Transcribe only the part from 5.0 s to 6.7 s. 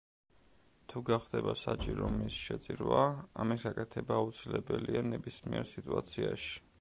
ნებისმიერ სიტუაციაში.